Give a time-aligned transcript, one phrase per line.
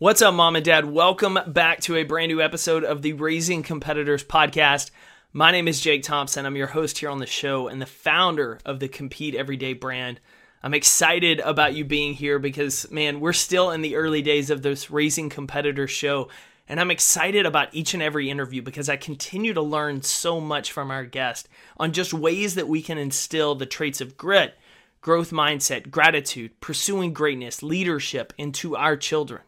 [0.00, 0.84] What's up, mom and dad?
[0.84, 4.92] Welcome back to a brand new episode of the Raising Competitors podcast.
[5.32, 6.46] My name is Jake Thompson.
[6.46, 10.20] I'm your host here on the show and the founder of the Compete Everyday brand.
[10.62, 14.62] I'm excited about you being here because, man, we're still in the early days of
[14.62, 16.28] this Raising Competitors show.
[16.68, 20.70] And I'm excited about each and every interview because I continue to learn so much
[20.70, 24.54] from our guest on just ways that we can instill the traits of grit,
[25.00, 29.42] growth mindset, gratitude, pursuing greatness, leadership into our children.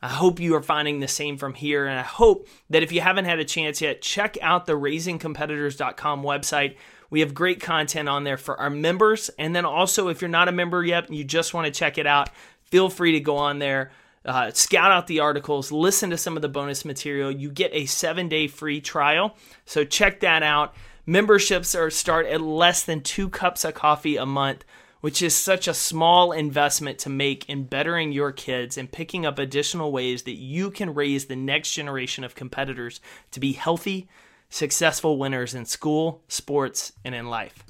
[0.00, 1.86] I hope you are finding the same from here.
[1.86, 6.22] And I hope that if you haven't had a chance yet, check out the raisingcompetitors.com
[6.22, 6.76] website.
[7.10, 9.30] We have great content on there for our members.
[9.38, 11.98] And then also, if you're not a member yet and you just want to check
[11.98, 12.30] it out,
[12.64, 13.90] feel free to go on there,
[14.24, 17.30] uh, scout out the articles, listen to some of the bonus material.
[17.30, 19.36] You get a seven day free trial.
[19.64, 20.74] So check that out.
[21.06, 24.64] Memberships are start at less than two cups of coffee a month
[25.00, 29.38] which is such a small investment to make in bettering your kids and picking up
[29.38, 34.08] additional ways that you can raise the next generation of competitors to be healthy,
[34.50, 37.64] successful winners in school, sports, and in life.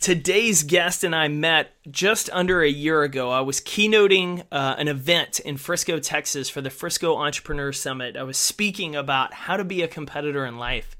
[0.00, 3.30] Today's guest and I met just under a year ago.
[3.30, 8.16] I was keynoting uh, an event in Frisco, Texas for the Frisco Entrepreneur Summit.
[8.16, 10.96] I was speaking about how to be a competitor in life.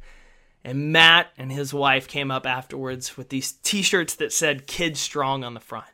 [0.64, 5.00] And Matt and his wife came up afterwards with these t shirts that said Kids
[5.00, 5.86] Strong on the front.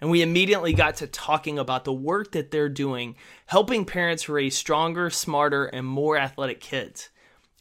[0.00, 4.56] And we immediately got to talking about the work that they're doing, helping parents raise
[4.56, 7.10] stronger, smarter, and more athletic kids.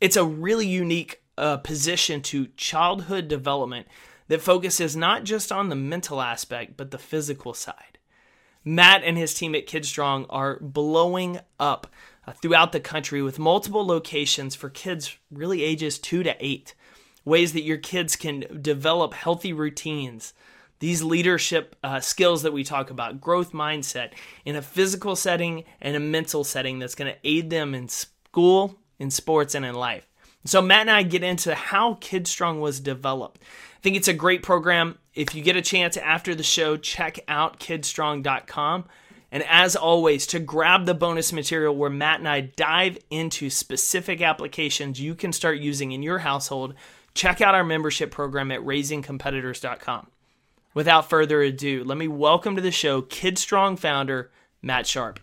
[0.01, 3.87] It's a really unique uh, position to childhood development
[4.27, 7.97] that focuses not just on the mental aspect, but the physical side.
[8.65, 11.87] Matt and his team at Kids Strong are blowing up
[12.31, 16.73] throughout the country with multiple locations for kids really ages two to eight.
[17.25, 20.33] Ways that your kids can develop healthy routines,
[20.79, 24.11] these leadership uh, skills that we talk about, growth mindset
[24.43, 28.77] in a physical setting and a mental setting that's going to aid them in school,
[28.99, 30.07] in sports, and in life.
[30.45, 33.41] So, Matt and I get into how Kids Strong was developed.
[33.41, 34.97] I think it's a great program.
[35.13, 38.85] If you get a chance after the show, check out kidstrong.com.
[39.33, 44.21] And as always, to grab the bonus material where Matt and I dive into specific
[44.21, 46.75] applications you can start using in your household,
[47.15, 50.05] check out our membership program at raisingcompetitors.com.
[50.75, 54.29] Without further ado, let me welcome to the show Kid Strong founder
[54.61, 55.19] Matt Sharp.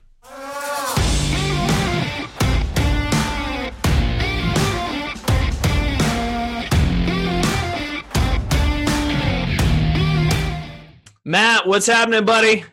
[11.25, 12.65] Matt, what's happening, buddy?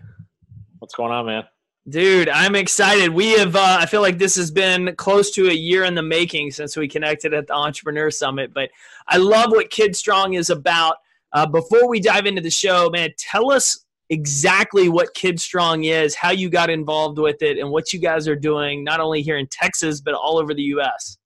[0.88, 1.44] What's going on, man?
[1.90, 3.10] Dude, I'm excited.
[3.10, 6.02] We have, uh, I feel like this has been close to a year in the
[6.02, 8.54] making since we connected at the Entrepreneur Summit.
[8.54, 8.70] But
[9.10, 10.96] I love what Kid Strong is about.
[11.34, 16.16] Uh, before we dive into the show, man, tell us exactly what Kid Strong is,
[16.16, 19.36] how you got involved with it, and what you guys are doing, not only here
[19.36, 21.18] in Texas, but all over the U.S.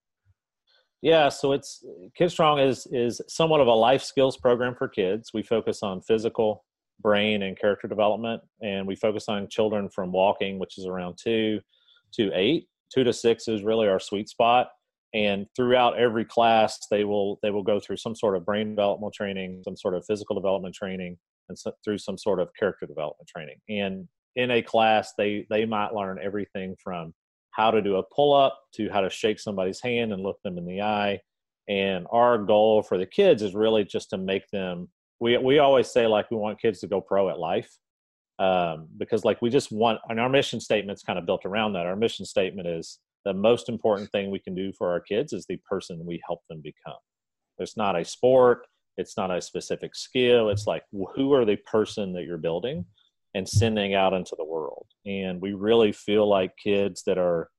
[1.04, 1.86] Yeah, so it's
[2.16, 5.36] Kid Strong is is somewhat of a life skills program for kids.
[5.36, 6.66] We focus on physical,
[7.02, 8.42] brain and character development.
[8.62, 11.62] And we focus on children from walking, which is around two
[12.14, 12.68] to eight.
[12.94, 14.70] Two to six is really our sweet spot.
[15.14, 19.14] And throughout every class, they will they will go through some sort of brain development
[19.14, 21.18] training, some sort of physical development training,
[21.50, 23.58] and so, through some sort of character development training.
[23.68, 27.14] And in a class, they they might learn everything from
[27.52, 30.58] how to do a pull up to how to shake somebody's hand and look them
[30.58, 31.20] in the eye.
[31.68, 34.90] And our goal for the kids is really just to make them
[35.22, 37.72] we we always say like we want kids to go pro at life
[38.40, 41.86] um, because like we just want and our mission statement's kind of built around that.
[41.86, 45.46] Our mission statement is the most important thing we can do for our kids is
[45.46, 47.00] the person we help them become.
[47.60, 48.66] It's not a sport
[48.98, 50.84] it's not a specific skill it's like
[51.16, 52.84] who are the person that you're building
[53.34, 54.88] and sending out into the world.
[55.06, 57.50] And we really feel like kids that are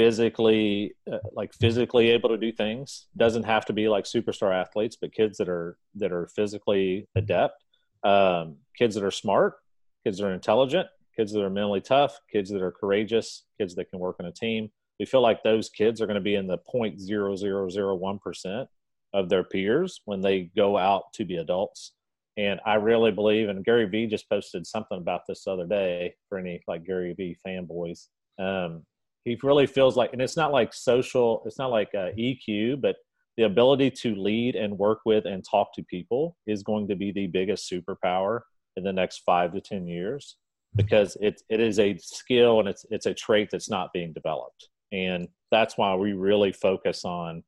[0.00, 3.08] physically uh, like physically able to do things.
[3.18, 7.62] Doesn't have to be like superstar athletes but kids that are that are physically adept.
[8.02, 9.56] Um, kids that are smart
[10.02, 13.90] kids that are intelligent kids that are mentally tough kids that are courageous kids that
[13.90, 14.70] can work in a team.
[14.98, 18.66] We feel like those kids are going to be in the 0.0001%
[19.12, 21.92] of their peers when they go out to be adults.
[22.38, 26.38] And i really believe and gary vee just posted something about this other day for
[26.38, 28.06] any like gary vee fanboys.
[28.38, 28.86] Um,
[29.24, 32.96] he really feels like and it's not like social it's not like uh, eq but
[33.36, 37.12] the ability to lead and work with and talk to people is going to be
[37.12, 38.40] the biggest superpower
[38.76, 40.36] in the next five to ten years
[40.76, 44.68] because it, it is a skill and it's it's a trait that's not being developed.
[44.92, 47.42] And that's why we really focus on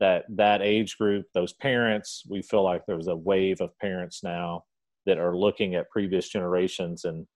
[0.00, 2.22] that that age group those parents.
[2.28, 4.64] We feel like there's a wave of parents now
[5.06, 7.26] that are looking at previous generations and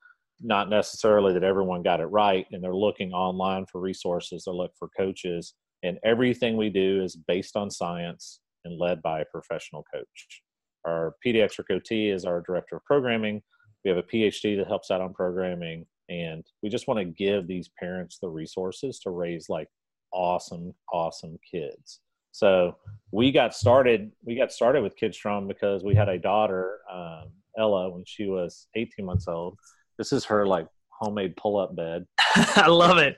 [0.40, 4.72] not necessarily that everyone got it right and they're looking online for resources they look
[4.78, 9.84] for coaches and everything we do is based on science and led by a professional
[9.92, 10.42] coach.
[10.84, 13.42] Our pediatric ot is our director of programming.
[13.84, 17.46] We have a phd that helps out on programming and we just want to give
[17.46, 19.68] these parents the resources to raise like
[20.12, 22.00] awesome awesome kids.
[22.32, 22.76] So
[23.12, 27.90] we got started we got started with KidStrong because we had a daughter um, ella
[27.90, 29.56] when she was 18 months old
[29.98, 32.06] this is her like homemade pull-up bed.
[32.56, 33.16] I love it.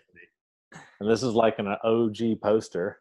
[1.00, 3.00] And this is like an OG poster.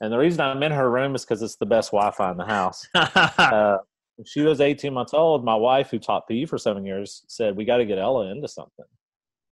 [0.00, 2.44] And the reason I'm in her room is because it's the best Wi-Fi in the
[2.44, 2.86] house.
[2.94, 3.78] uh,
[4.24, 5.44] she was 18 months old.
[5.44, 8.48] My wife, who taught PE for seven years, said we got to get Ella into
[8.48, 8.84] something.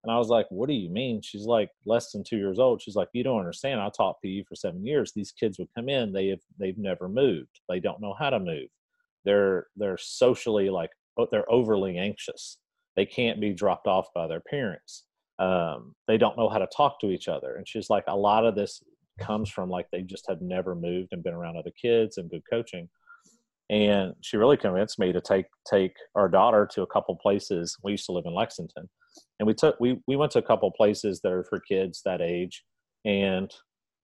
[0.05, 2.81] And I was like, "What do you mean?" She's like, "Less than two years old."
[2.81, 3.81] She's like, "You don't understand.
[3.81, 5.13] I taught PE for seven years.
[5.13, 6.13] These kids would come in.
[6.13, 7.61] They have they've never moved.
[7.69, 8.69] They don't know how to move.
[9.25, 10.91] They're they're socially like
[11.33, 12.59] they're overly anxious
[12.97, 15.05] they can't be dropped off by their parents
[15.39, 18.45] um, they don't know how to talk to each other and she's like a lot
[18.47, 18.83] of this
[19.19, 22.43] comes from like they just have never moved and been around other kids and good
[22.51, 22.89] coaching.
[23.69, 27.77] And she really convinced me to take take our daughter to a couple places.
[27.83, 28.89] We used to live in lexington
[29.41, 32.21] and we took we, we went to a couple places that are for kids that
[32.21, 32.65] age
[33.05, 33.51] and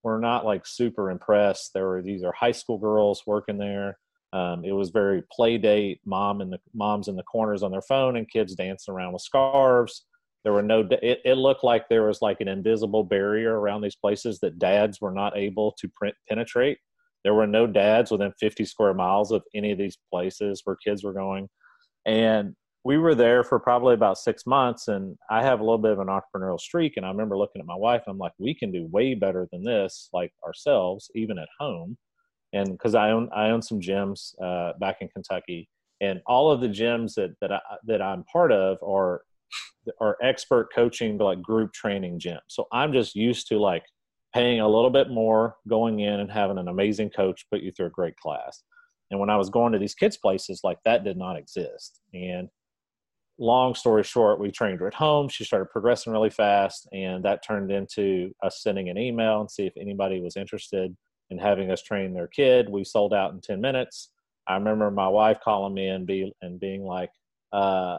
[0.03, 1.71] we're not like super impressed.
[1.73, 3.97] There were these are high school girls working there
[4.33, 7.83] um, it was very play date, mom and the moms in the corners on their
[7.83, 10.05] phone, and kids dancing around with scarves.
[10.43, 10.87] There were no.
[11.03, 14.99] It, it looked like there was like an invisible barrier around these places that dads
[14.99, 16.79] were not able to print, penetrate.
[17.23, 21.03] There were no dads within 50 square miles of any of these places where kids
[21.03, 21.47] were going,
[22.07, 24.87] and we were there for probably about six months.
[24.87, 27.67] And I have a little bit of an entrepreneurial streak, and I remember looking at
[27.67, 31.37] my wife, and I'm like, we can do way better than this, like ourselves, even
[31.37, 31.97] at home
[32.53, 35.67] and because I own I own some gyms uh, back in Kentucky,
[36.01, 39.23] and all of the gyms that that I that I'm part of are
[39.99, 42.39] are expert coaching like group training gyms.
[42.47, 43.83] So I'm just used to like
[44.33, 47.87] paying a little bit more, going in and having an amazing coach put you through
[47.87, 48.63] a great class.
[49.11, 51.99] And when I was going to these kids places, like that did not exist.
[52.13, 52.49] And
[53.37, 55.29] long story short, we trained her at home.
[55.29, 59.65] She started progressing really fast, and that turned into us sending an email and see
[59.65, 60.95] if anybody was interested
[61.33, 62.69] and having us train their kid.
[62.69, 64.11] We sold out in 10 minutes.
[64.47, 67.09] I remember my wife calling me and be and being like,
[67.51, 67.97] uh,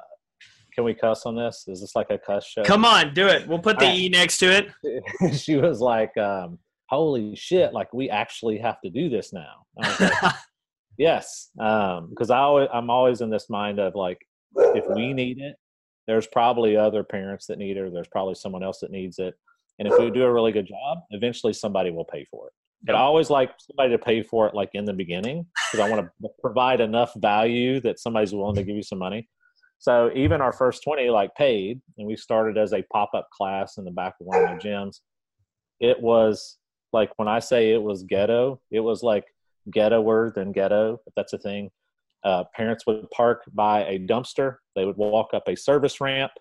[0.75, 1.65] "Can we cuss on this?
[1.67, 3.47] Is this like a cuss show?" Come on, do it.
[3.49, 5.35] We'll put the E next to it.
[5.35, 6.59] she was like, um,
[6.91, 7.73] "Holy shit!
[7.73, 10.35] Like we actually have to do this now." Like,
[10.99, 14.19] yes, because um, I always, I'm always in this mind of like,
[14.55, 15.57] if we need it,
[16.07, 19.35] there's probably other parents that need it, or there's probably someone else that needs it.
[19.79, 22.53] And if we do a really good job, eventually somebody will pay for it.
[22.89, 26.07] I always like somebody to pay for it like in the beginning because I want
[26.07, 29.29] to provide enough value that somebody's willing to give you some money.
[29.79, 33.85] So even our first 20 like paid and we started as a pop-up class in
[33.85, 35.01] the back of one of my gyms.
[35.81, 36.59] It was
[36.93, 39.25] like when I say it was ghetto, it was like
[39.71, 41.71] ghettoer than ghetto, if that's a thing.
[42.23, 44.57] Uh, parents would park by a dumpster.
[44.77, 46.33] They would walk up a service ramp.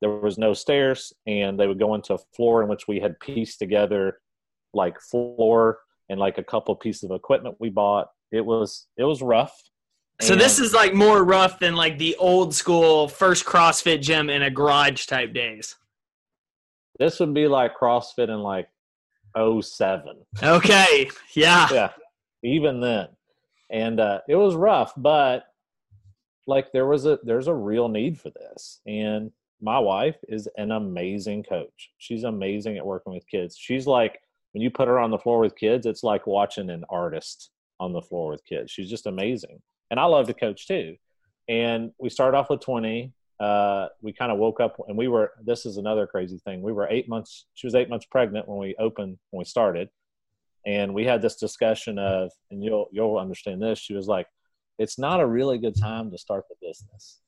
[0.00, 3.18] There was no stairs, and they would go into a floor in which we had
[3.20, 4.18] pieced together
[4.74, 5.78] like floor
[6.08, 8.08] and like a couple pieces of equipment we bought.
[8.32, 9.54] It was it was rough.
[10.20, 14.42] So this is like more rough than like the old school first CrossFit gym in
[14.42, 15.76] a garage type days.
[16.98, 18.68] This would be like CrossFit in like
[19.36, 20.16] 07.
[20.42, 21.10] Okay.
[21.34, 21.68] Yeah.
[21.72, 21.90] yeah.
[22.44, 23.08] Even then.
[23.70, 25.46] And uh, it was rough, but
[26.46, 28.80] like there was a there's a real need for this.
[28.86, 31.90] And my wife is an amazing coach.
[31.98, 33.56] She's amazing at working with kids.
[33.58, 34.20] She's like
[34.54, 37.92] when you put her on the floor with kids, it's like watching an artist on
[37.92, 38.70] the floor with kids.
[38.70, 39.60] She's just amazing.
[39.90, 40.96] And I love to coach too.
[41.48, 43.12] And we started off with 20.
[43.40, 46.62] Uh, we kind of woke up and we were, this is another crazy thing.
[46.62, 49.88] We were eight months, she was eight months pregnant when we opened, when we started.
[50.64, 53.80] And we had this discussion of, and you'll, you'll understand this.
[53.80, 54.28] She was like,
[54.78, 57.20] it's not a really good time to start the business.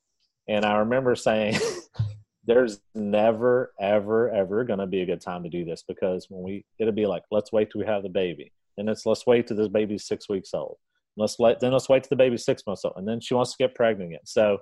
[0.49, 1.59] And I remember saying,
[2.47, 6.43] there's never ever ever going to be a good time to do this because when
[6.43, 8.53] we it'll be like let's wait till we have the baby.
[8.79, 10.77] And it's let's wait till this baby's six weeks old.
[11.17, 13.53] Let's let then let's wait till the baby's six months old and then she wants
[13.53, 14.21] to get pregnant again.
[14.25, 14.59] So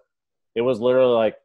[0.55, 1.37] it was literally like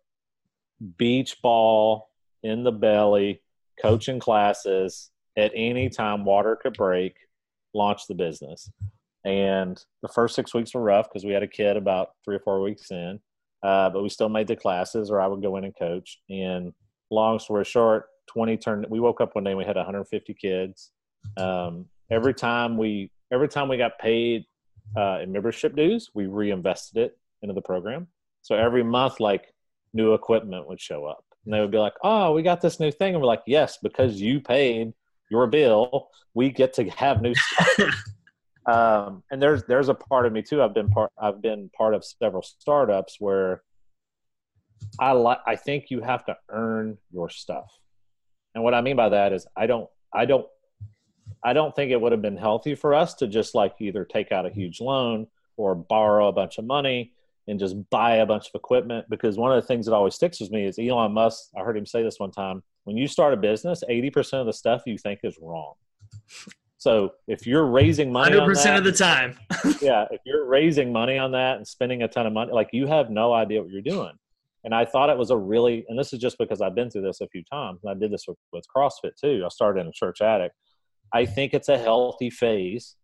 [0.98, 2.10] beach ball
[2.43, 3.41] in the belly
[3.81, 7.15] coaching classes at any time water could break
[7.74, 8.72] launch the business.
[9.25, 12.39] And the first six weeks were rough because we had a kid about three or
[12.39, 13.19] four weeks in
[13.63, 16.20] uh, but we still made the classes, or I would go in and coach.
[16.30, 16.74] And
[17.12, 18.86] long story short, 20 turned.
[18.89, 20.92] We woke up one day and we had 150 kids.
[21.38, 24.46] Um, every time we every time we got paid
[24.98, 28.08] uh, in membership dues, we reinvested it into the program.
[28.42, 29.54] So every month, like
[29.94, 31.24] new equipment would show up.
[31.46, 33.78] And they would be like, "Oh, we got this new thing." And we're like, "Yes,
[33.82, 34.94] because you paid
[35.30, 37.96] your bill, we get to have new stuff."
[38.66, 40.62] um, and there's there's a part of me too.
[40.62, 43.63] I've been part I've been part of several startups where
[45.00, 47.72] I like I think you have to earn your stuff.
[48.56, 50.46] And what I mean by that is I don't I don't
[51.44, 54.32] I don't think it would have been healthy for us to just like either take
[54.32, 57.13] out a huge loan or borrow a bunch of money
[57.48, 60.39] and just buy a bunch of equipment because one of the things that always sticks
[60.39, 61.50] with me is Elon Musk.
[61.58, 64.54] I heard him say this one time when you start a business, 80% of the
[64.54, 65.74] stuff you think is wrong.
[66.79, 69.38] So if you're raising money, 100% that, of the time,
[69.81, 72.88] yeah, if you're raising money on that and spending a ton of money, like you
[72.88, 74.13] have no idea what you're doing.
[74.63, 77.01] And I thought it was a really, and this is just because I've been through
[77.01, 79.43] this a few times, and I did this with, with CrossFit too.
[79.45, 80.53] I started in a church attic.
[81.13, 82.95] I think it's a healthy phase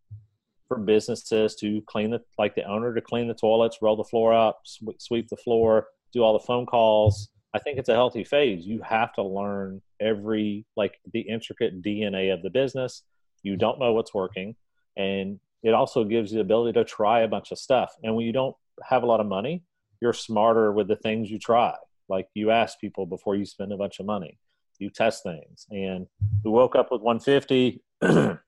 [0.69, 4.33] for businesses to clean the, like the owner to clean the toilets, roll the floor
[4.33, 4.61] up,
[4.99, 7.27] sweep the floor, do all the phone calls.
[7.53, 8.65] I think it's a healthy phase.
[8.65, 13.03] You have to learn every, like the intricate DNA of the business.
[13.45, 14.55] You don't know what's working.
[14.97, 17.93] And it also gives you the ability to try a bunch of stuff.
[18.03, 19.63] And when you don't have a lot of money,
[20.01, 21.75] you're smarter with the things you try.
[22.09, 24.39] Like you ask people before you spend a bunch of money.
[24.79, 25.67] You test things.
[25.69, 26.07] And
[26.43, 28.39] we woke up with 150, an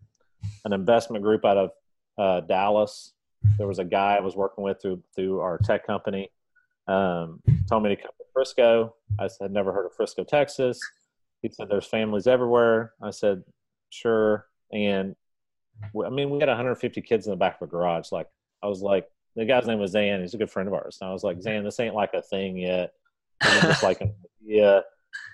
[0.66, 1.70] investment group out of
[2.18, 3.14] uh, Dallas.
[3.58, 6.30] There was a guy I was working with through through our tech company.
[6.88, 8.96] Um, told me to come to Frisco.
[9.20, 10.80] I said, never heard of Frisco, Texas.
[11.42, 12.94] He said, there's families everywhere.
[13.02, 13.44] I said,
[13.90, 14.48] sure.
[14.72, 15.16] And
[16.06, 18.12] I mean, we had 150 kids in the back of a garage.
[18.12, 18.28] Like,
[18.64, 20.22] I was like, the guy's name was Zan.
[20.22, 20.98] He's a good friend of ours.
[21.00, 22.94] And I was like, Zan, this ain't like a thing yet.
[23.44, 24.84] It's just like an idea.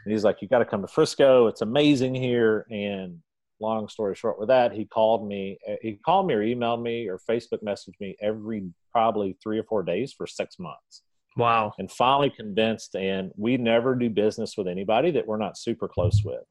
[0.05, 1.47] And he's like, you got to come to Frisco.
[1.47, 2.65] It's amazing here.
[2.69, 3.19] And
[3.61, 5.57] long story short with that, he called me.
[5.67, 9.63] Uh, he called me or emailed me or Facebook messaged me every probably three or
[9.63, 11.03] four days for six months.
[11.37, 11.73] Wow.
[11.79, 12.95] And finally convinced.
[12.95, 16.43] And we never do business with anybody that we're not super close with.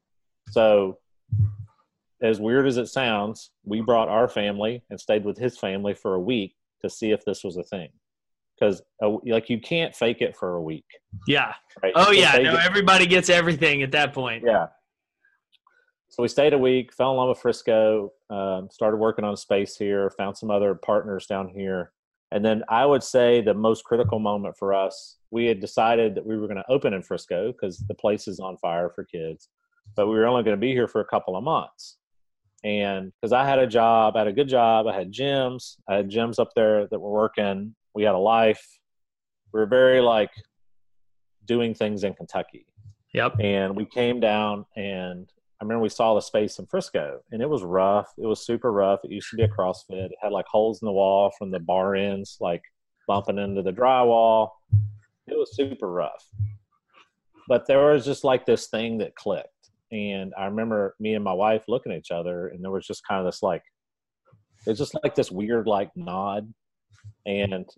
[0.49, 0.97] So,
[2.23, 6.15] as weird as it sounds, we brought our family and stayed with his family for
[6.15, 7.89] a week to see if this was a thing.
[8.57, 10.85] Because uh, like you can't fake it for a week.
[11.27, 11.53] Yeah.
[11.81, 11.91] Right?
[11.95, 12.37] oh yeah.
[12.37, 14.43] no, everybody gets everything at that point.
[14.45, 14.67] Yeah.
[16.09, 19.75] So we stayed a week fell in love with frisco um, started working on space
[19.75, 21.91] here found some other partners down here.
[22.31, 26.25] And then i would say the most critical moment for us we had decided that
[26.25, 29.49] we were going to open in frisco because the place is on fire for kids
[29.95, 31.97] but we were only going to be here for a couple of months
[32.63, 35.95] and because I had a job, I had a good job, I had gyms, I
[35.95, 37.75] had gyms up there that were working.
[37.93, 38.65] We had a life.
[39.53, 40.31] We were very like
[41.45, 42.65] doing things in Kentucky.
[43.13, 43.35] Yep.
[43.41, 45.29] And we came down and
[45.61, 48.11] I remember we saw the space in Frisco and it was rough.
[48.17, 49.01] It was super rough.
[49.03, 50.05] It used to be a CrossFit.
[50.05, 52.63] It had like holes in the wall from the bar ends, like
[53.07, 54.51] bumping into the drywall.
[55.27, 56.25] It was super rough.
[57.47, 59.52] But there was just like this thing that clicked
[59.93, 63.07] and I remember me and my wife looking at each other, and there was just
[63.07, 63.61] kind of this like,
[64.65, 66.51] it's just like this weird like nod,
[67.27, 67.69] and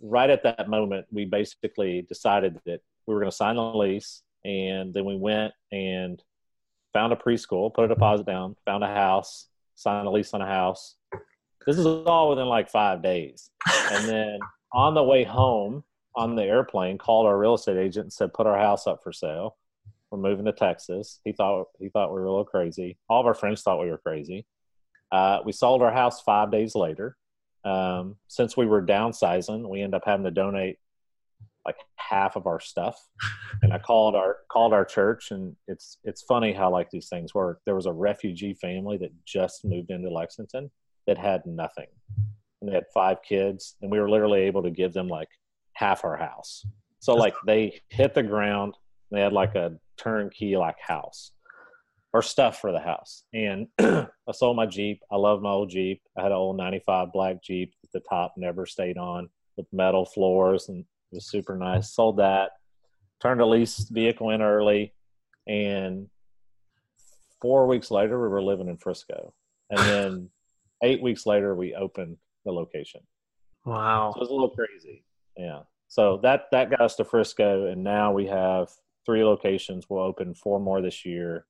[0.00, 4.22] right at that moment, we basically decided that we were going to sign the lease,
[4.44, 6.22] and then we went and
[6.94, 10.46] found a preschool, put a deposit down, found a house, signed a lease on a
[10.46, 10.96] house.
[11.66, 13.50] This is all within like five days,
[13.92, 14.38] and then
[14.72, 15.84] on the way home
[16.16, 19.12] on the airplane, called our real estate agent and said, "Put our house up for
[19.12, 19.56] sale."
[20.10, 21.20] We're moving to Texas.
[21.24, 22.98] He thought he thought we were a little crazy.
[23.08, 24.46] All of our friends thought we were crazy.
[25.12, 27.16] Uh, we sold our house five days later.
[27.64, 30.78] Um, since we were downsizing, we ended up having to donate
[31.66, 32.98] like half of our stuff.
[33.62, 37.34] And I called our called our church, and it's it's funny how like these things
[37.34, 37.60] work.
[37.66, 40.70] There was a refugee family that just moved into Lexington
[41.06, 41.88] that had nothing,
[42.60, 45.28] and they had five kids, and we were literally able to give them like
[45.72, 46.64] half our house.
[47.00, 48.74] So like they hit the ground.
[49.10, 51.32] They had like a turnkey like house
[52.12, 53.24] or stuff for the house.
[53.34, 55.02] And I sold my Jeep.
[55.10, 56.00] I love my old Jeep.
[56.16, 60.04] I had an old 95 black Jeep that the top never stayed on with metal
[60.04, 61.92] floors and it was super nice.
[61.92, 62.52] Sold that,
[63.20, 64.94] turned a lease vehicle in early.
[65.46, 66.08] And
[67.40, 69.32] four weeks later, we were living in Frisco.
[69.70, 70.30] And then
[70.82, 73.00] eight weeks later, we opened the location.
[73.64, 74.12] Wow.
[74.12, 75.04] So it was a little crazy.
[75.36, 75.60] Yeah.
[75.88, 77.66] So that, that got us to Frisco.
[77.66, 78.68] And now we have
[79.06, 79.86] three locations.
[79.88, 81.46] We'll open four more this year.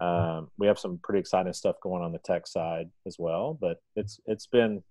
[0.00, 3.58] Um, we have some pretty exciting stuff going on the tech side as well.
[3.60, 4.82] But it's it's been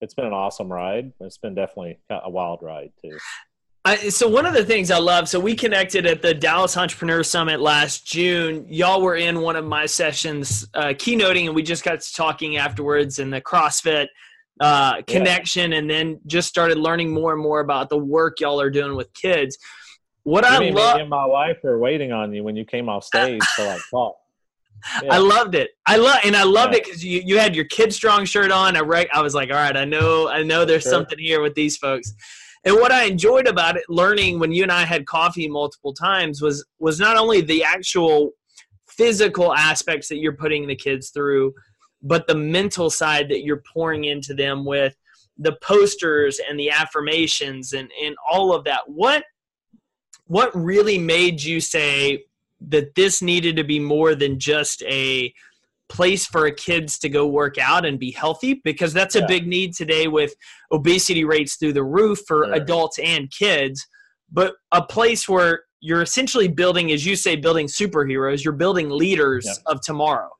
[0.00, 1.12] it's been an awesome ride.
[1.20, 3.16] It's been definitely a wild ride too.
[3.84, 7.24] I, so one of the things I love, so we connected at the Dallas Entrepreneur
[7.24, 8.64] Summit last June.
[8.68, 12.58] Y'all were in one of my sessions, uh, keynoting, and we just got to talking
[12.58, 14.06] afterwards, and the CrossFit
[14.60, 15.78] uh, connection, yeah.
[15.78, 19.12] and then just started learning more and more about the work y'all are doing with
[19.14, 19.58] kids
[20.24, 23.42] what I love, and my wife were waiting on you when you came off stage
[23.56, 24.16] to like talk.
[25.02, 25.14] Yeah.
[25.14, 25.70] I loved it.
[25.86, 26.78] I love and I loved yeah.
[26.78, 28.76] it because you, you had your kid strong shirt on.
[28.76, 30.92] I re- I was like, all right, I know I know there's sure.
[30.92, 32.12] something here with these folks.
[32.64, 36.40] And what I enjoyed about it, learning when you and I had coffee multiple times,
[36.40, 38.32] was was not only the actual
[38.88, 41.54] physical aspects that you're putting the kids through,
[42.02, 44.96] but the mental side that you're pouring into them with
[45.38, 48.80] the posters and the affirmations and, and all of that.
[48.86, 49.24] What
[50.32, 52.24] what really made you say
[52.58, 55.30] that this needed to be more than just a
[55.90, 59.24] place for kids to go work out and be healthy because that's yeah.
[59.24, 60.34] a big need today with
[60.72, 62.54] obesity rates through the roof for sure.
[62.54, 63.86] adults and kids
[64.32, 69.44] but a place where you're essentially building as you say building superheroes you're building leaders
[69.44, 69.70] yeah.
[69.70, 70.30] of tomorrow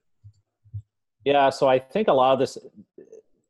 [1.27, 2.57] yeah so i think a lot of this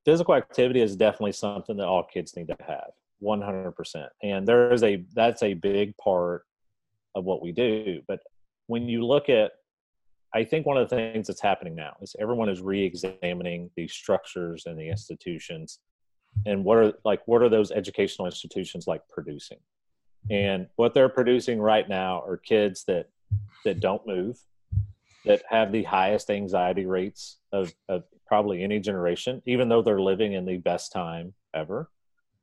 [0.05, 2.91] physical activity is definitely something that all kids need to have
[3.23, 6.45] 100% and there is a that's a big part
[7.15, 8.01] of what we do.
[8.09, 8.21] But
[8.67, 9.53] when you look at
[10.35, 14.65] i think one of the things that's happening now is everyone is re-examining the structures
[14.67, 15.79] and the institutions.
[16.47, 19.59] And what are like what are those educational institutions like producing?
[20.31, 23.09] And what they're producing right now are kids that
[23.65, 24.39] that don't move
[25.25, 30.33] that have the highest anxiety rates of, of probably any generation even though they're living
[30.33, 31.91] in the best time ever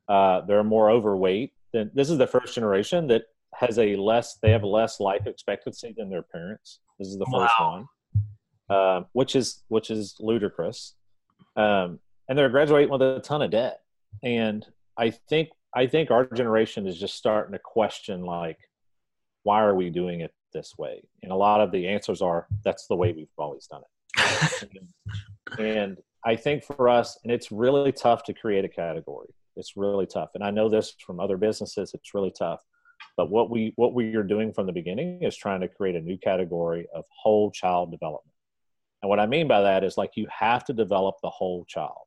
[0.10, 3.24] uh, they're more overweight than this is the first generation that
[3.56, 6.80] has a less they have less life expectancy than their parents.
[6.98, 7.72] This is the first wow.
[7.72, 7.88] one
[8.70, 10.96] uh, which is which is ludicrous.
[11.56, 13.80] Um, and they're graduating with a ton of debt.
[14.24, 14.66] And
[14.98, 18.58] i think i think our generation is just starting to question like
[19.44, 21.02] why are we doing it this way?
[21.24, 24.70] And a lot of the answers are that's the way we've always done it.
[25.58, 29.78] And, and i think for us and it's really tough to create a category it's
[29.78, 30.32] really tough.
[30.36, 32.62] And i know this from other businesses it's really tough.
[33.16, 36.02] But what we what we are doing from the beginning is trying to create a
[36.02, 38.34] new category of whole child development.
[39.02, 42.06] And what i mean by that is like you have to develop the whole child.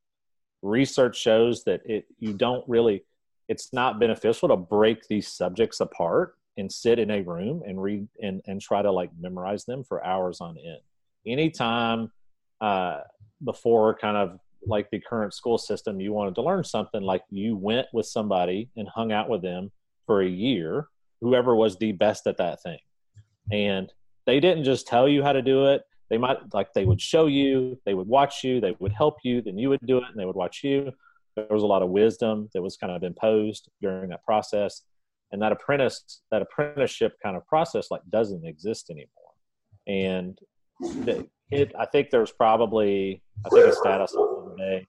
[0.62, 3.04] Research shows that it you don't really
[3.48, 8.06] it's not beneficial to break these subjects apart and sit in a room and read
[8.20, 10.80] and, and try to like memorize them for hours on end.
[11.26, 12.10] Anytime
[12.60, 13.00] uh,
[13.44, 17.56] before kind of like the current school system, you wanted to learn something, like you
[17.56, 19.70] went with somebody and hung out with them
[20.06, 20.86] for a year,
[21.20, 22.78] whoever was the best at that thing.
[23.50, 23.92] And
[24.26, 25.82] they didn't just tell you how to do it.
[26.10, 29.40] They might, like, they would show you, they would watch you, they would help you,
[29.40, 30.92] then you would do it, and they would watch you.
[31.36, 34.82] There was a lot of wisdom that was kind of imposed during that process.
[35.32, 39.08] And that apprentice, that apprenticeship kind of process, like, doesn't exist anymore.
[39.86, 40.38] And
[41.50, 44.14] it, I think there's probably, I think a status
[44.56, 44.86] today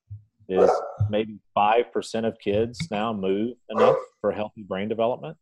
[0.50, 0.70] is
[1.10, 5.38] maybe 5% of kids now move enough for healthy brain development,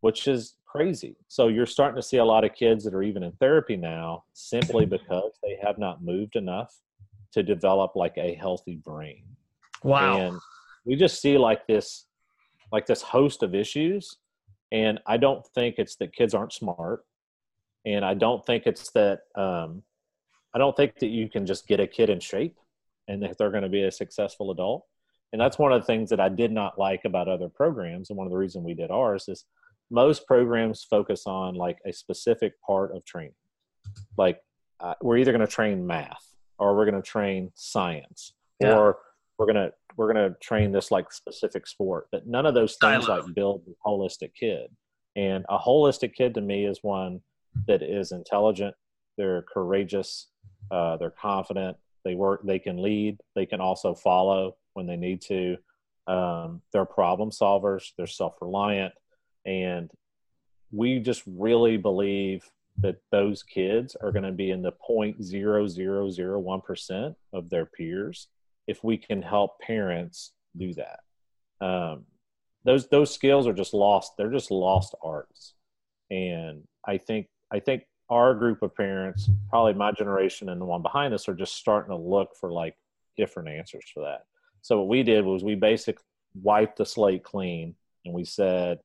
[0.00, 1.16] which is crazy.
[1.28, 4.24] So you're starting to see a lot of kids that are even in therapy now
[4.32, 6.74] simply because they have not moved enough
[7.32, 9.24] to develop like a healthy brain.
[9.82, 10.18] Wow.
[10.18, 10.38] And
[10.84, 12.06] we just see like this
[12.70, 14.16] like this host of issues
[14.72, 17.04] and I don't think it's that kids aren't smart
[17.86, 19.82] and I don't think it's that um
[20.54, 22.56] I don't think that you can just get a kid in shape
[23.08, 24.84] and that they're going to be a successful adult.
[25.32, 28.10] And that's one of the things that I did not like about other programs.
[28.10, 29.44] And one of the reasons we did ours is
[29.90, 33.34] most programs focus on like a specific part of training.
[34.16, 34.40] Like
[34.80, 38.76] uh, we're either going to train math or we're going to train science yeah.
[38.76, 38.98] or
[39.38, 42.76] we're going to we're going to train this like specific sport but none of those
[42.80, 44.68] things like build a holistic kid
[45.16, 47.20] and a holistic kid to me is one
[47.66, 48.74] that is intelligent
[49.16, 50.28] they're courageous
[50.70, 51.76] uh, they're confident
[52.08, 52.40] they work.
[52.42, 53.20] They can lead.
[53.34, 55.58] They can also follow when they need to.
[56.06, 57.90] Um, they're problem solvers.
[57.96, 58.94] They're self-reliant,
[59.44, 59.90] and
[60.72, 67.50] we just really believe that those kids are going to be in the 0.0001% of
[67.50, 68.28] their peers
[68.66, 71.00] if we can help parents do that.
[71.60, 72.06] Um,
[72.64, 74.12] those those skills are just lost.
[74.16, 75.52] They're just lost arts,
[76.10, 80.82] and I think I think our group of parents, probably my generation and the one
[80.82, 82.76] behind us, are just starting to look for like
[83.16, 84.24] different answers for that.
[84.62, 88.78] So what we did was we basically wiped the slate clean and we said,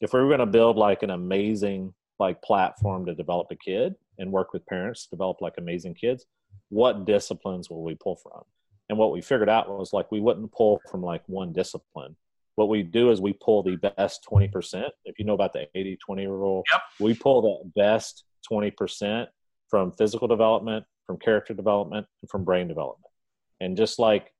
[0.00, 3.94] if we were going to build like an amazing like platform to develop a kid
[4.18, 6.26] and work with parents to develop like amazing kids,
[6.68, 8.42] what disciplines will we pull from?
[8.88, 12.16] And what we figured out was like we wouldn't pull from like one discipline.
[12.56, 14.88] What we do is we pull the best 20%.
[15.04, 16.82] If you know about the 80 20 rule, yep.
[16.98, 19.26] we pull the best 20%
[19.68, 23.12] from physical development, from character development, and from brain development.
[23.60, 24.32] And just like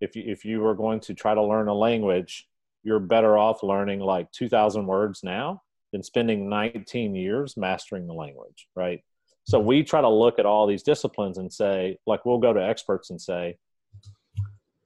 [0.00, 2.46] if you, if you were going to try to learn a language,
[2.82, 8.68] you're better off learning like 2,000 words now than spending 19 years mastering the language,
[8.74, 9.00] right?
[9.44, 12.62] So we try to look at all these disciplines and say, like, we'll go to
[12.62, 13.58] experts and say,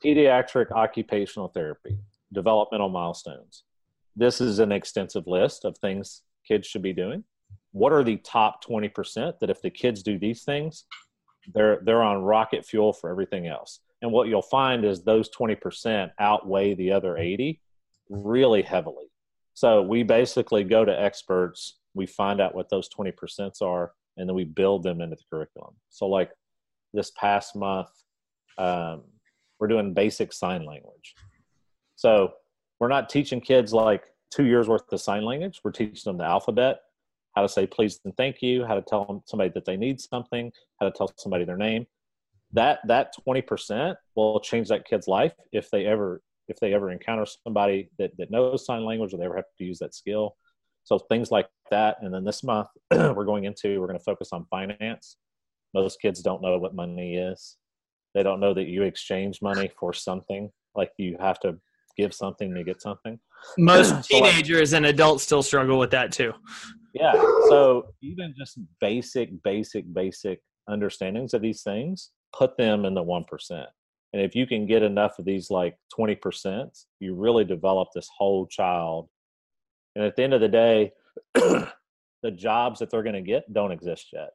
[0.04, 1.98] pediatric occupational therapy,
[2.32, 3.64] developmental milestones.
[4.16, 7.24] This is an extensive list of things kids should be doing.
[7.72, 10.84] What are the top 20% that if the kids do these things,
[11.54, 13.80] they're they're on rocket fuel for everything else.
[14.02, 17.60] And what you'll find is those 20% outweigh the other 80
[18.10, 19.06] really heavily.
[19.54, 24.36] So we basically go to experts, we find out what those 20% are, and then
[24.36, 25.74] we build them into the curriculum.
[25.90, 26.30] So like
[26.94, 27.88] this past month,
[28.56, 29.02] um,
[29.58, 31.14] we're doing basic sign language.
[31.96, 32.34] So
[32.78, 35.60] we're not teaching kids like two years worth of sign language.
[35.64, 36.80] We're teaching them the alphabet,
[37.38, 40.50] how to say please and thank you, how to tell somebody that they need something,
[40.80, 41.86] how to tell somebody their name.
[42.52, 46.90] That that twenty percent will change that kid's life if they ever if they ever
[46.90, 50.34] encounter somebody that, that knows sign language or they ever have to use that skill.
[50.82, 51.98] So things like that.
[52.00, 55.16] And then this month we're going into we're going to focus on finance.
[55.74, 57.56] Most kids don't know what money is.
[58.14, 60.50] They don't know that you exchange money for something.
[60.74, 61.60] Like you have to
[61.98, 63.18] give something to get something.
[63.58, 66.32] Most teenagers and adults still struggle with that too.
[66.94, 67.12] Yeah.
[67.48, 73.66] So even just basic, basic, basic understandings of these things, put them in the 1%.
[74.12, 76.68] And if you can get enough of these like 20%,
[77.00, 79.08] you really develop this whole child.
[79.94, 80.92] And at the end of the day,
[81.34, 84.30] the jobs that they're going to get don't exist yet.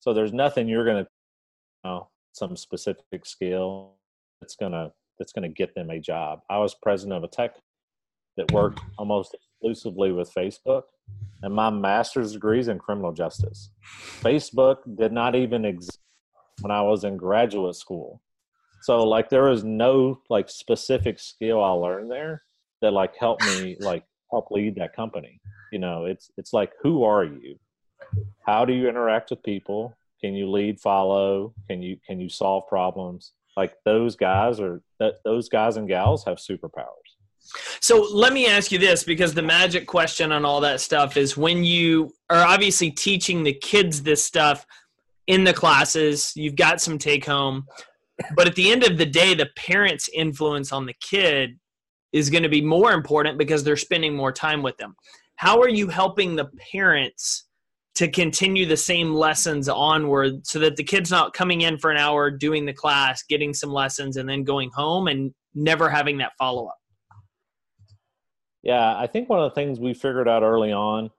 [0.00, 1.10] So there's nothing you're going to,
[1.84, 3.96] you know, some specific skill
[4.40, 6.40] that's going to that's going to get them a job.
[6.50, 7.54] I was president of a tech
[8.36, 10.82] that worked almost exclusively with Facebook,
[11.42, 13.70] and my master's degree is in criminal justice.
[14.20, 15.98] Facebook did not even exist
[16.60, 18.20] when I was in graduate school.
[18.82, 22.42] So like there was no like specific skill I learned there
[22.80, 25.40] that like helped me like help lead that company.
[25.70, 27.58] You know, it's it's like who are you?
[28.44, 29.96] How do you interact with people?
[30.20, 31.54] Can you lead, follow?
[31.68, 33.32] Can you can you solve problems?
[33.56, 36.86] Like those guys that those guys and gals have superpowers.
[37.80, 41.36] So let me ask you this because the magic question on all that stuff is
[41.36, 44.64] when you are obviously teaching the kids this stuff
[45.26, 47.64] in the classes you've got some take home
[48.36, 51.58] but at the end of the day the parents influence on the kid
[52.12, 54.94] is going to be more important because they're spending more time with them.
[55.36, 57.44] How are you helping the parents
[57.94, 61.98] to continue the same lessons onward so that the kid's not coming in for an
[61.98, 66.32] hour doing the class getting some lessons and then going home and never having that
[66.38, 66.76] follow-up.
[68.62, 71.10] Yeah i think one of the things we figured out early on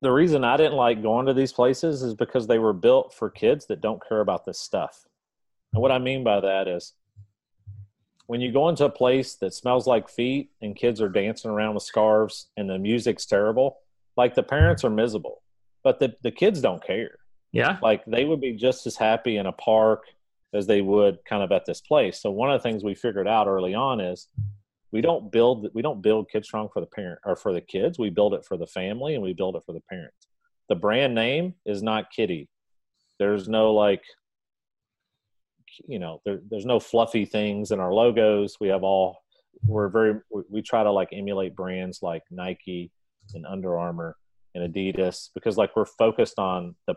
[0.00, 3.28] the reason i didn't like going to these places is because they were built for
[3.28, 5.04] kids that don't care about this stuff.
[5.72, 6.94] And what i mean by that is
[8.26, 11.74] when you go into a place that smells like feet and kids are dancing around
[11.74, 13.78] with scarves and the music's terrible
[14.16, 15.42] like the parents are miserable
[15.82, 17.18] but the, the kids don't care.
[17.52, 17.78] Yeah.
[17.82, 20.04] Like they would be just as happy in a park
[20.52, 22.20] as they would kind of at this place.
[22.20, 24.28] So one of the things we figured out early on is
[24.92, 27.98] we don't build we don't build Kid Strong for the parent or for the kids.
[27.98, 30.26] We build it for the family and we build it for the parents.
[30.68, 32.48] The brand name is not Kitty.
[33.18, 34.02] There's no like
[35.86, 38.56] you know there, there's no fluffy things in our logos.
[38.60, 39.18] We have all
[39.64, 42.90] we're very we try to like emulate brands like Nike
[43.34, 44.16] and Under Armour
[44.54, 46.94] and Adidas because like we're focused on the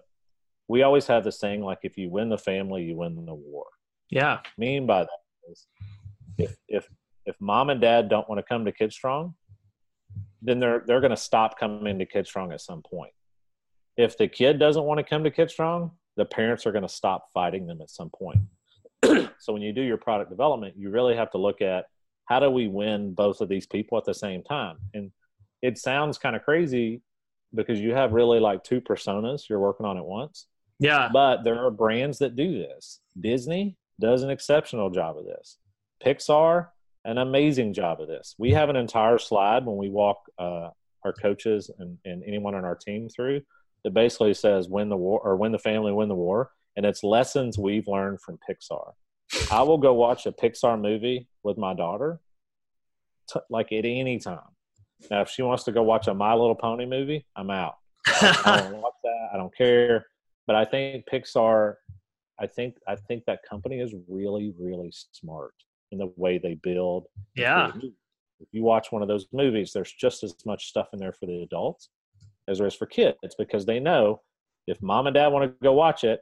[0.68, 3.66] we always have the saying like if you win the family you win the war.
[4.10, 4.39] Yeah.
[4.58, 5.68] Mean by that is
[6.38, 6.88] if if
[7.26, 9.36] if mom and dad don't want to come to kid strong
[10.42, 13.13] then they're they're going to stop coming to kid strong at some point.
[13.96, 16.89] If the kid doesn't want to come to kid strong the parents are going to
[16.89, 18.39] stop fighting them at some point.
[19.39, 21.86] So when you do your product development you really have to look at
[22.26, 24.78] how do we win both of these people at the same time?
[24.94, 25.12] And
[25.62, 27.02] it sounds kind of crazy
[27.54, 30.48] because you have really like two personas you're working on at once.
[30.80, 31.10] Yeah.
[31.12, 33.00] But there are brands that do this.
[33.20, 35.58] Disney does an exceptional job of this.
[36.04, 36.68] Pixar,
[37.06, 38.36] an amazing job of this.
[38.38, 40.70] We have an entire slide when we walk uh,
[41.04, 43.42] our coaches and, and anyone on our team through
[43.84, 46.52] that basically says win the war or win the family, win the war.
[46.76, 48.94] And it's lessons we've learned from Pixar.
[49.52, 52.20] I will go watch a Pixar movie with my daughter
[53.32, 54.53] t- like at any time
[55.10, 57.76] now, if she wants to go watch a My Little Pony movie, I'm out.
[58.08, 59.30] I don't watch that.
[59.34, 60.06] I don't care.
[60.48, 61.76] But I think Pixar,
[62.39, 65.54] I think I think that company is really really smart
[65.92, 67.06] in the way they build.
[67.36, 67.72] Yeah.
[68.39, 71.28] If you watch one of those movies, there's just as much stuff in there for
[71.28, 71.89] the adults
[72.50, 74.22] as there is for kids because they know
[74.68, 76.22] if mom and dad want to go watch it,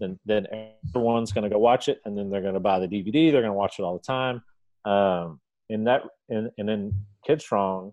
[0.00, 0.46] then then
[0.88, 3.30] everyone's going to go watch it, and then they're going to buy the DVD.
[3.30, 4.42] They're going to watch it all the time.
[4.84, 6.92] Um, and that and and then
[7.26, 7.92] Kid Strong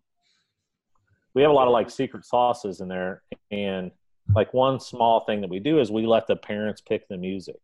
[1.37, 3.21] we have a lot of like secret sauces in there
[3.51, 3.91] and
[4.33, 7.57] like one small thing that we do is we let the parents pick the music.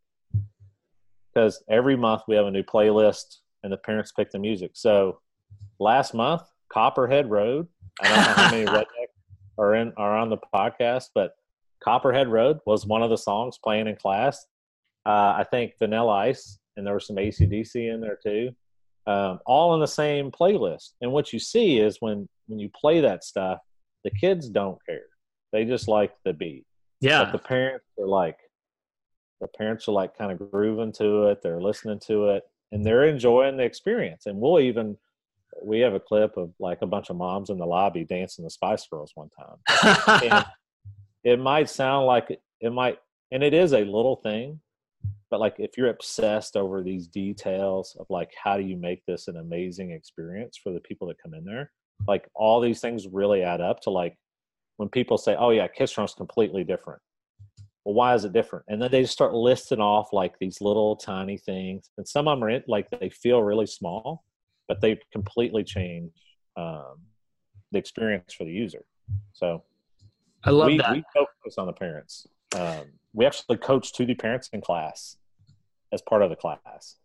[1.34, 4.72] Because every month we have a new playlist and the parents pick the music.
[4.76, 5.22] So
[5.80, 7.68] last month copperhead road
[8.02, 9.18] i don't know how many rednecks
[9.58, 11.32] are in are on the podcast but
[11.84, 14.46] copperhead road was one of the songs playing in class.
[15.06, 18.50] Uh, i think vanilla ice and there was some acdc in there too
[19.06, 20.94] um, all in the same playlist.
[21.02, 23.60] And what you see is when when you play that stuff
[24.03, 25.06] the kids don't care
[25.53, 26.65] they just like the beat.
[26.99, 27.23] Yeah.
[27.23, 28.38] But the parents are like,
[29.39, 31.41] the parents are like kind of grooving to it.
[31.41, 34.25] They're listening to it and they're enjoying the experience.
[34.25, 34.97] And we'll even,
[35.62, 38.49] we have a clip of like a bunch of moms in the lobby dancing the
[38.49, 40.43] Spice Girls one time.
[41.23, 42.97] it might sound like it, it might,
[43.32, 44.60] and it is a little thing,
[45.29, 49.27] but like if you're obsessed over these details of like how do you make this
[49.27, 51.71] an amazing experience for the people that come in there,
[52.08, 54.17] like all these things really add up to like
[54.77, 57.01] when people say, "Oh yeah, Kid Strong's completely different."
[57.86, 58.65] Well, why is it different?
[58.69, 62.38] And then they just start listing off like these little tiny things, and some of
[62.38, 64.23] them are in, like they feel really small,
[64.67, 66.12] but they completely change
[66.56, 66.95] um,
[67.71, 68.86] the experience for the user.
[69.34, 69.63] So,
[70.43, 70.91] I love we, that.
[70.91, 72.27] We focus on the parents.
[72.56, 75.17] Um, we actually coach to the parents in class
[75.91, 76.97] as part of the class.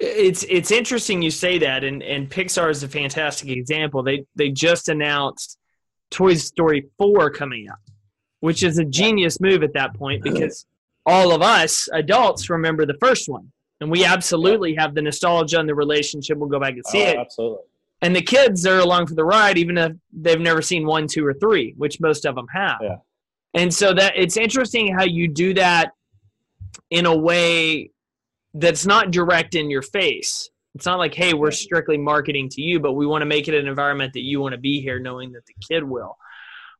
[0.00, 4.02] It's it's interesting you say that, and and Pixar is a fantastic example.
[4.02, 5.58] They they just announced
[6.10, 7.80] Toy Story 4 coming up,
[8.40, 10.66] which is a genius move at that point because
[11.04, 13.50] all of us adults remember the first one.
[13.80, 16.36] And we absolutely have the nostalgia and the relationship.
[16.36, 17.16] We'll go back and see oh, it.
[17.16, 17.64] Absolutely.
[18.02, 21.26] And the kids are along for the ride, even if they've never seen one, two,
[21.26, 22.78] or three, which most of them have.
[22.80, 22.96] Yeah.
[23.54, 25.92] And so that it's interesting how you do that
[26.90, 27.90] in a way
[28.58, 30.50] that's not direct in your face.
[30.74, 33.54] It's not like, hey, we're strictly marketing to you, but we want to make it
[33.54, 36.16] an environment that you want to be here, knowing that the kid will.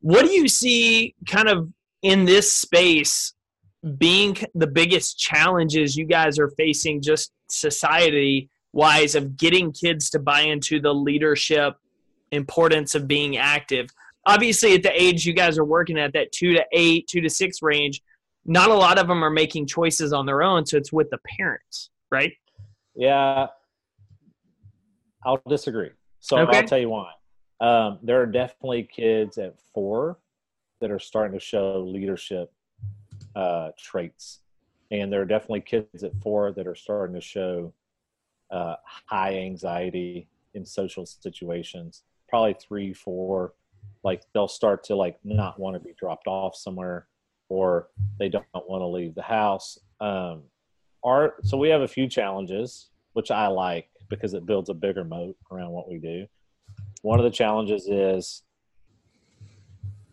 [0.01, 3.33] What do you see kind of in this space
[3.97, 10.19] being the biggest challenges you guys are facing, just society wise, of getting kids to
[10.19, 11.75] buy into the leadership
[12.31, 13.89] importance of being active?
[14.27, 17.31] Obviously, at the age you guys are working at, that two to eight, two to
[17.31, 18.03] six range,
[18.45, 21.19] not a lot of them are making choices on their own, so it's with the
[21.39, 22.33] parents, right?
[22.95, 23.49] Yeah,
[25.25, 25.91] I'll disagree.
[26.21, 26.59] So Okay.
[26.59, 27.13] I'll tell you why.
[27.61, 30.19] Um, there are definitely kids at four
[30.81, 32.53] that are starting to show leadership
[33.35, 34.41] uh, traits,
[34.91, 37.73] and there are definitely kids at four that are starting to show
[38.51, 42.05] uh, high anxiety in social situations.
[42.29, 43.55] Probably three, four,
[44.05, 47.09] like they'll start to like not want to be dropped off somewhere,
[47.49, 49.79] or they don't want to leave the house.
[50.01, 50.43] Um,
[51.05, 55.05] our so we have a few challenges, which I like because it builds a bigger
[55.05, 56.27] moat around what we do.
[57.03, 58.43] One of the challenges is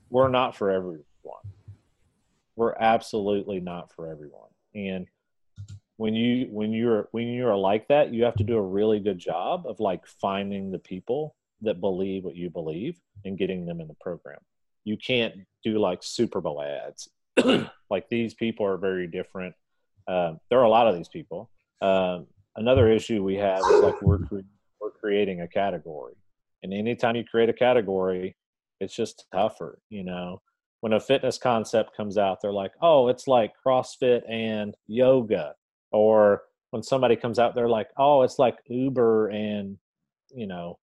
[0.10, 1.04] we're not for everyone.
[2.56, 4.50] We're absolutely not for everyone.
[4.74, 5.08] And
[5.98, 9.18] when you when you're when you're like that, you have to do a really good
[9.18, 13.88] job of like finding the people that believe what you believe and getting them in
[13.88, 14.40] the program.
[14.84, 17.10] You can't do like Super Bowl ads.
[17.90, 19.56] like these people are very different.
[20.08, 21.50] Um, there are a lot of these people.
[21.82, 24.40] Um, another issue we have is like we're cre-
[24.80, 26.16] we're creating a category,
[26.64, 28.36] and anytime you create a category,
[28.80, 29.80] it's just tougher.
[29.90, 30.42] You know,
[30.82, 35.56] when a fitness concept comes out, they're like, oh, it's like CrossFit and yoga,
[35.92, 39.78] or when somebody comes out, they're like, oh, it's like Uber and
[40.34, 40.78] you know,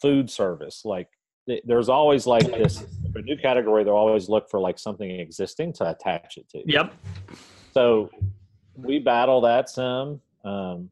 [0.00, 0.82] food service.
[0.84, 1.08] Like
[1.64, 3.84] there's always like this a new category.
[3.84, 6.62] They'll always look for like something existing to attach it to.
[6.66, 6.94] Yep.
[7.74, 8.10] So
[8.76, 10.20] we battle that some.
[10.44, 10.90] Um,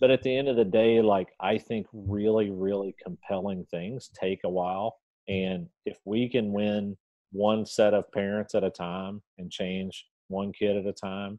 [0.00, 4.40] but at the end of the day, like I think really, really compelling things take
[4.44, 4.98] a while.
[5.28, 6.96] And if we can win
[7.32, 11.38] one set of parents at a time and change one kid at a time,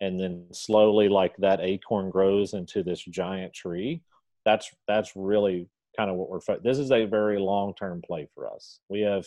[0.00, 4.02] and then slowly like that acorn grows into this giant tree,
[4.44, 6.40] that's that's really kind of what we're.
[6.62, 8.80] This is a very long term play for us.
[8.88, 9.26] We have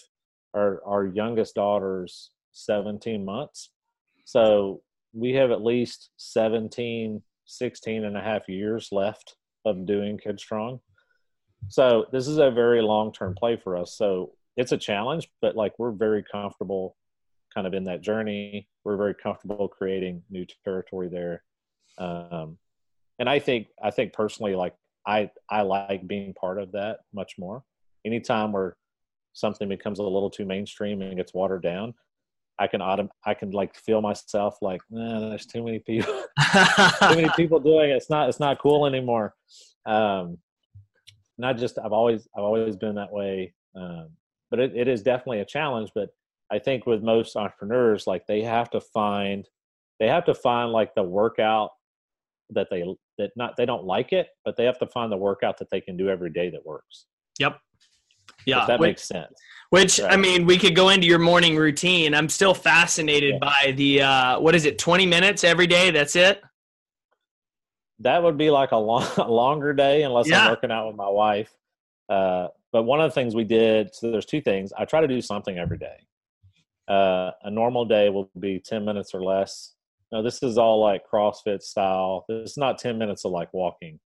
[0.54, 3.70] our our youngest daughter's 17 months,
[4.26, 4.82] so
[5.14, 10.80] we have at least 17 16 and a half years left of doing kid strong
[11.70, 15.56] so this is a very long term play for us so it's a challenge but
[15.56, 16.98] like we're very comfortable
[17.54, 21.44] kind of in that journey we're very comfortable creating new territory there
[21.98, 22.58] um,
[23.20, 24.74] and i think i think personally like
[25.06, 27.64] i i like being part of that much more
[28.06, 28.78] anytime where
[29.34, 31.94] something becomes a little too mainstream and gets watered down
[32.60, 36.14] I can autom- I can like feel myself like, nah, there's too many people,
[36.54, 37.96] too many people doing it.
[37.96, 39.34] It's not, it's not cool anymore.
[39.86, 40.38] Um,
[41.38, 43.54] not just, I've always, I've always been that way.
[43.76, 44.10] Um,
[44.52, 45.92] but it, it is definitely a challenge.
[45.96, 46.10] But
[46.52, 49.48] I think with most entrepreneurs, like they have to find,
[50.00, 51.72] they have to find like the workout
[52.52, 52.84] that they
[53.18, 55.82] that not they don't like it, but they have to find the workout that they
[55.82, 57.06] can do every day that works.
[57.40, 57.60] Yep.
[58.46, 59.34] Yeah, if that which, makes sense.
[59.70, 60.14] Which right.
[60.14, 62.14] I mean, we could go into your morning routine.
[62.14, 63.50] I'm still fascinated yeah.
[63.50, 65.92] by the uh, what is it, 20 minutes every day?
[65.92, 66.42] That's it.
[68.00, 70.46] That would be like a long, longer day unless yeah.
[70.46, 71.54] I'm working out with my wife.
[72.10, 74.74] Uh, but one of the things we did, so there's two things.
[74.78, 76.06] I try to do something every day.
[76.88, 79.74] Uh, a normal day will be 10 minutes or less.
[80.14, 82.24] Now, this is all like CrossFit style.
[82.30, 84.00] This is not 10 minutes of like walking.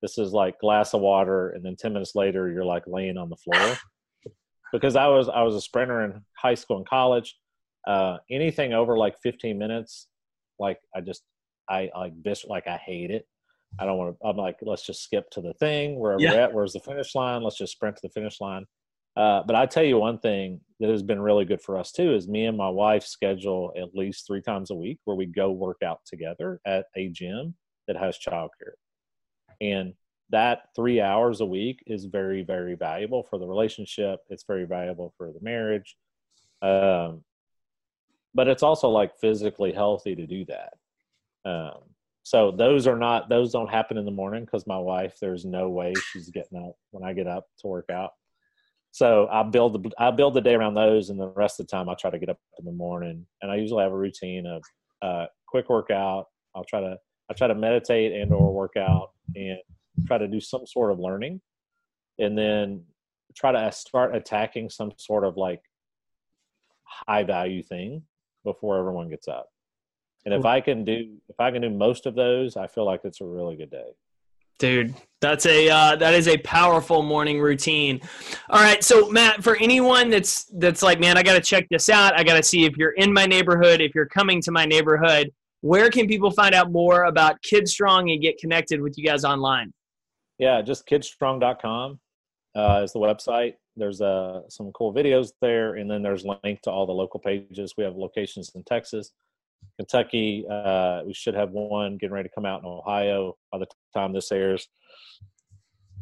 [0.00, 3.28] This is like glass of water, and then 10 minutes later, you're like laying on
[3.28, 3.76] the floor.
[4.72, 7.36] because I was I was a sprinter in high school and college.
[7.84, 10.06] Uh, anything over like 15 minutes,
[10.60, 11.24] like I just
[11.68, 13.26] I like this like I hate it.
[13.80, 14.26] I don't want to.
[14.28, 16.32] I'm like, let's just skip to the thing wherever yeah.
[16.32, 16.52] we're at.
[16.54, 17.42] Where's the finish line?
[17.42, 18.66] Let's just sprint to the finish line.
[19.16, 22.14] Uh, but I tell you one thing that has been really good for us too
[22.14, 25.50] is me and my wife schedule at least three times a week where we go
[25.50, 27.54] work out together at a gym
[27.86, 28.76] that has childcare,
[29.60, 29.94] and
[30.30, 34.20] that three hours a week is very very valuable for the relationship.
[34.28, 35.96] It's very valuable for the marriage,
[36.62, 37.24] um,
[38.32, 40.74] but it's also like physically healthy to do that.
[41.44, 41.80] Um,
[42.22, 45.68] so those are not those don't happen in the morning because my wife there's no
[45.68, 48.12] way she's getting up when i get up to work out
[48.92, 51.70] so i build the i build the day around those and the rest of the
[51.70, 53.26] time i try to get up in the morning.
[53.42, 54.62] And i usually have a routine of
[55.02, 56.26] uh, quick workout.
[56.54, 56.96] I'll try to
[57.30, 59.58] i try to meditate and or workout and
[60.06, 61.40] try to do some sort of learning.
[62.18, 62.84] And then
[63.36, 65.62] try to start attacking some sort of like
[66.82, 68.02] high value thing
[68.44, 69.48] before everyone gets up.
[70.26, 73.00] And if I can do if I can do most of those, I feel like
[73.04, 73.92] it's a really good day.
[74.60, 77.98] Dude, that's a uh, that is a powerful morning routine.
[78.50, 81.88] All right, so Matt, for anyone that's that's like, man, I got to check this
[81.88, 82.16] out.
[82.16, 85.32] I got to see if you're in my neighborhood, if you're coming to my neighborhood.
[85.62, 89.72] Where can people find out more about KidStrong and get connected with you guys online?
[90.38, 91.98] Yeah, just kidstrong.com
[92.54, 93.54] uh, is the website.
[93.76, 97.74] There's uh, some cool videos there, and then there's link to all the local pages.
[97.78, 99.12] We have locations in Texas,
[99.78, 100.44] Kentucky.
[100.50, 104.12] Uh, we should have one getting ready to come out in Ohio by the time
[104.12, 104.68] this airs.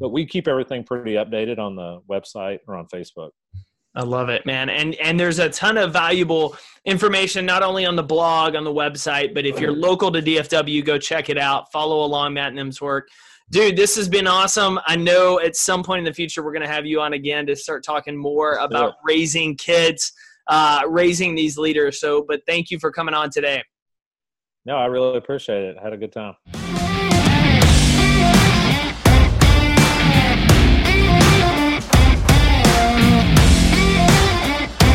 [0.00, 3.30] But we keep everything pretty updated on the website or on Facebook.
[3.94, 4.68] I love it, man.
[4.68, 8.72] And and there's a ton of valuable information not only on the blog, on the
[8.72, 11.72] website, but if you're local to DFW, go check it out.
[11.72, 13.08] Follow along Matt Nim's work.
[13.50, 14.78] Dude, this has been awesome.
[14.86, 17.46] I know at some point in the future we're going to have you on again
[17.46, 20.12] to start talking more about raising kids
[20.48, 22.00] uh, raising these leaders.
[22.00, 23.62] So, but thank you for coming on today.
[24.64, 25.76] No, I really appreciate it.
[25.82, 26.34] Had a good time.